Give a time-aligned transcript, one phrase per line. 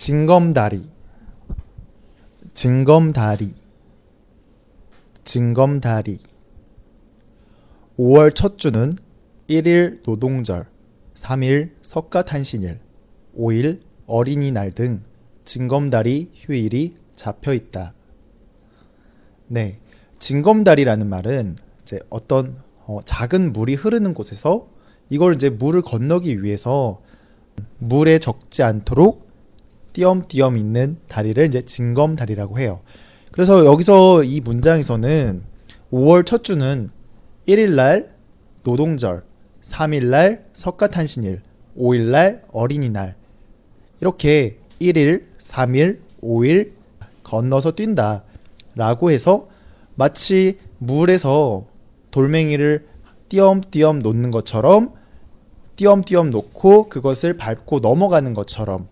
[0.00, 0.80] 징검다리
[2.54, 3.54] 징검다리
[5.24, 6.18] 징검다리
[7.98, 8.94] 5월 첫 주는
[9.50, 10.68] 1일 노동절,
[11.12, 12.80] 3일 석가탄신일,
[13.36, 15.02] 5일 어린이날 등
[15.44, 17.92] 징검다리 휴일이 잡혀 있다.
[19.48, 19.80] 네,
[20.18, 24.66] 징검다리라는 말은 이제 어떤 어, 작은 물이 흐르는 곳에서
[25.10, 27.02] 이걸 이제 물을 건너기 위해서
[27.76, 29.29] 물에 적지 않도록
[29.92, 32.80] 띄엄띄엄 있는 다리를 이제 징검다리라고 해요.
[33.32, 35.42] 그래서 여기서 이 문장에서는
[35.92, 36.90] 5월 첫 주는
[37.46, 38.14] 1일 날
[38.62, 39.24] 노동절,
[39.62, 41.42] 3일 날 석가탄신일,
[41.76, 43.16] 5일 날 어린이날
[44.00, 46.72] 이렇게 1일, 3일, 5일
[47.22, 48.24] 건너서 뛴다
[48.74, 49.48] 라고 해서
[49.94, 51.66] 마치 물에서
[52.10, 52.86] 돌멩이를
[53.28, 54.94] 띄엄띄엄 놓는 것처럼
[55.76, 58.88] 띄엄띄엄 놓고 그것을 밟고 넘어가는 것처럼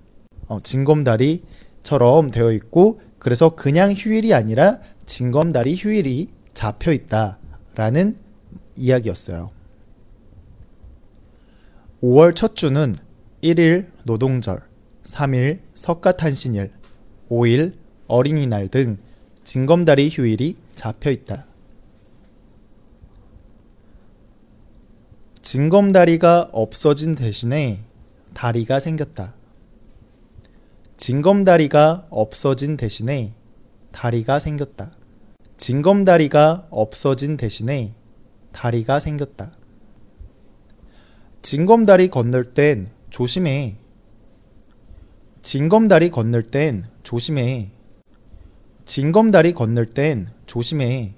[0.49, 8.17] 어, 징검다리처럼 되어 있고 그래서 그냥 휴일이 아니라 징검다리 휴일이 잡혀 있다라는
[8.77, 9.51] 이야기였어요.
[12.03, 12.95] 5월 첫 주는
[13.43, 14.63] 1일 노동절,
[15.05, 16.73] 3일 석가탄신일,
[17.29, 17.75] 5일
[18.07, 18.99] 어린이날 등
[19.45, 21.47] 징검다리 휴일이 잡혀 있다.
[25.43, 27.81] 징검다리가 없어진 대신에
[28.35, 29.35] 다리가 생겼다.
[31.09, 33.33] 징검다리가 없어진 대신에
[33.93, 34.91] 다리가 생겼다.
[35.57, 37.95] 징검다리가 없어진 대신에
[38.53, 39.53] 다리가 생겼다.
[41.41, 43.79] 징검다리 건널 땐 조심해.
[45.41, 47.71] 징검다리 건널 땐 조심해.
[48.85, 51.15] 징검다리 건널 땐 조심해.